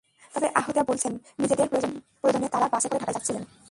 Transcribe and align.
তবে 0.33 0.47
আহত 0.47 0.71
ব্যক্তিরা 0.75 0.89
বলছেন, 0.91 1.13
নিজেদের 1.39 1.67
প্রয়োজনে 2.21 2.47
তাঁরা 2.53 2.67
বাসে 2.67 2.87
করে 2.89 2.99
ঢাকায় 2.99 3.15
যাচ্ছিলেন। 3.15 3.43